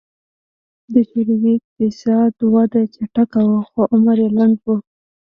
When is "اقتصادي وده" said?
1.59-2.81